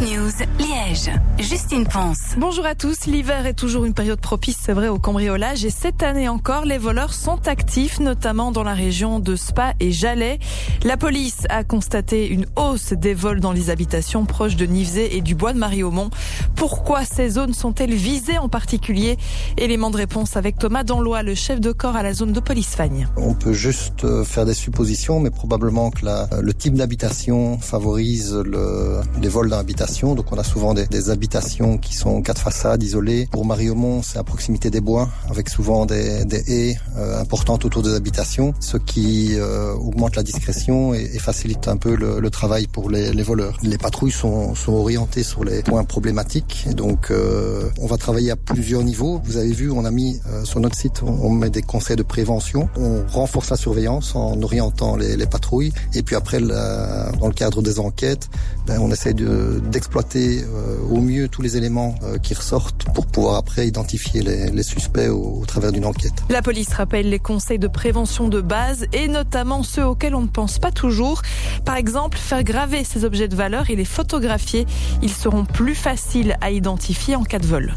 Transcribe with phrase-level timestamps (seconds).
[0.00, 1.10] News, Liège.
[1.40, 2.36] Justine Ponce.
[2.36, 3.06] Bonjour à tous.
[3.06, 5.64] L'hiver est toujours une période propice, c'est vrai, au cambriolage.
[5.64, 9.90] Et cette année encore, les voleurs sont actifs, notamment dans la région de Spa et
[9.90, 10.38] Jalais.
[10.84, 15.20] La police a constaté une hausse des vols dans les habitations proches de Nivesé et
[15.20, 16.10] du bois de Mariaumont.
[16.54, 19.16] Pourquoi ces zones sont-elles visées en particulier?
[19.56, 22.76] Élément de réponse avec Thomas Danlois, le chef de corps à la zone de police
[22.76, 23.08] Fagne.
[23.16, 28.34] On peut juste euh, faire des suppositions, mais probablement que la, le type d'habitation favorise
[28.34, 29.58] le, les vols dans
[30.02, 33.28] donc on a souvent des, habitations qui sont quatre façades isolées.
[33.30, 37.94] Pour Mariaumont, c'est à proximité des bois, avec souvent des, haies euh, importantes autour des
[37.94, 43.10] habitations, ce qui euh, augmente la discrétion et, facilite un peu le, travail pour les,
[43.22, 43.56] voleurs.
[43.62, 48.36] Les patrouilles sont, orientées sur les points problématiques, et donc euh, on va travailler à
[48.36, 49.20] plusieurs niveaux.
[49.24, 52.68] Vous avez vu, on a mis sur notre site, on, met des conseils de prévention,
[52.76, 57.62] on renforce la surveillance en orientant les, les patrouilles, et puis après, dans le cadre
[57.62, 58.28] des enquêtes,
[58.66, 63.06] ben, on essaie de d'exploiter euh, au mieux tous les éléments euh, qui ressortent pour
[63.06, 66.14] pouvoir après identifier les, suspects au, travers d'une enquête.
[66.30, 70.26] La police rappelle les conseils de prévention de base et notamment ceux auxquels on ne
[70.26, 71.22] pense pas toujours.
[71.64, 74.66] Par exemple, faire graver ces objets de valeur et les photographier.
[75.00, 77.72] Ils seront plus faciles à identifier en cas de vol.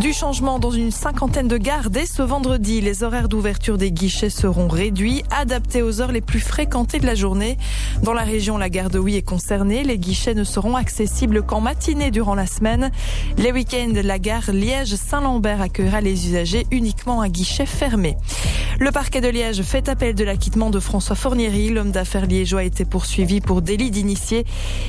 [0.00, 2.80] Du changement dans une cinquantaine de gares dès ce vendredi.
[2.80, 7.14] Les horaires d'ouverture des guichets seront réduits, adaptés aux heures les plus fréquentées de la
[7.14, 7.56] journée.
[8.02, 9.84] Dans la région, la gare de Oui est concernée.
[9.84, 12.90] Les guichets ne seront accessibles qu'en matinée durant la semaine.
[13.38, 18.16] Les week-ends, la gare Liège-Saint-Lambert accueillera les usagers uniquement à guichet fermé.
[18.80, 21.68] Le parquet de Liège fait appel de l'acquittement de François Fornieri.
[21.68, 24.44] L'homme d'affaires liégeois a été poursuivi pour délit d'initié.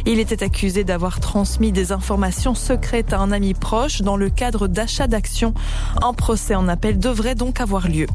[0.08, 4.68] Il était accusé d'avoir transmis des informations secrètes à un ami proche dans le cadre
[4.68, 5.54] d'achat d'actions.
[6.02, 8.08] Un procès en appel devrait donc avoir lieu.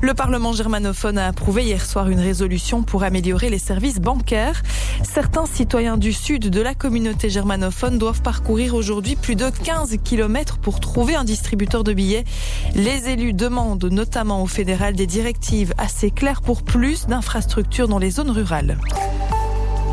[0.00, 4.62] Le Parlement germanophone a approuvé hier soir une résolution pour améliorer les services bancaires.
[5.02, 10.56] Certains citoyens du sud de la communauté germanophone doivent parcourir aujourd'hui plus de 15 km
[10.58, 12.24] pour trouver un distributeur de billets.
[12.74, 18.10] Les élus demandent notamment au fédéral des directives assez claires pour plus d'infrastructures dans les
[18.10, 18.78] zones rurales.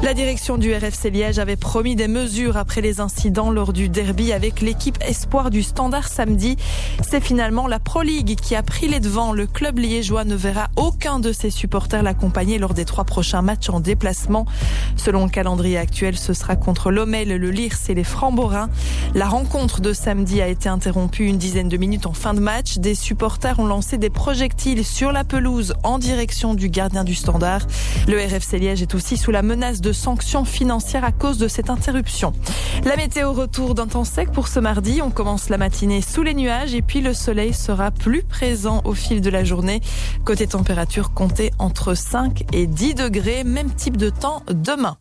[0.03, 4.33] La direction du RFC Liège avait promis des mesures après les incidents lors du derby
[4.33, 6.57] avec l'équipe espoir du Standard samedi.
[7.01, 9.33] C'est finalement la Pro League qui a pris les devants.
[9.33, 13.69] Le club liégeois ne verra aucun de ses supporters l'accompagner lors des trois prochains matchs
[13.69, 14.45] en déplacement.
[14.95, 18.69] Selon le calendrier actuel, ce sera contre l'Omel, le Lirs et les Framborins.
[19.15, 22.77] La rencontre de samedi a été interrompue une dizaine de minutes en fin de match.
[22.77, 27.65] Des supporters ont lancé des projectiles sur la pelouse en direction du gardien du Standard.
[28.07, 31.69] Le RFC Liège est aussi sous la menace de sanctions financières à cause de cette
[31.69, 32.33] interruption.
[32.85, 34.99] La météo retour d'un temps sec pour ce mardi.
[35.03, 38.93] On commence la matinée sous les nuages et puis le soleil sera plus présent au
[38.93, 39.81] fil de la journée.
[40.23, 43.43] Côté température, comptez entre 5 et 10 degrés.
[43.43, 44.97] Même type de temps demain.